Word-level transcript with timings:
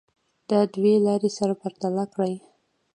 دا 0.49 0.59
دوې 0.73 0.93
تګ 0.99 1.03
لارې 1.05 1.29
سره 1.37 1.53
پرتله 1.61 2.03
کړئ. 2.13 2.33